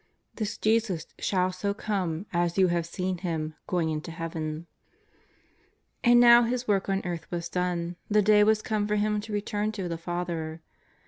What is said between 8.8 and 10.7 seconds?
for Him to return to the Father.